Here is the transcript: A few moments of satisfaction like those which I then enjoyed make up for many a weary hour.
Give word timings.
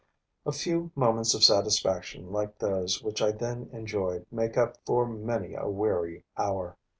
A 0.47 0.51
few 0.51 0.89
moments 0.95 1.35
of 1.35 1.43
satisfaction 1.43 2.31
like 2.31 2.57
those 2.57 3.03
which 3.03 3.21
I 3.21 3.31
then 3.31 3.69
enjoyed 3.71 4.25
make 4.31 4.57
up 4.57 4.77
for 4.83 5.05
many 5.07 5.53
a 5.53 5.69
weary 5.69 6.23
hour. 6.35 6.75